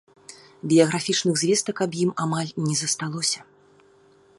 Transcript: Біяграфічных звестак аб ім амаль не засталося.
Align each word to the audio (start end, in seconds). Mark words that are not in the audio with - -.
Біяграфічных 0.71 1.35
звестак 1.41 1.77
аб 1.87 1.91
ім 2.07 2.11
амаль 2.27 2.51
не 2.67 2.75
засталося. 2.83 3.39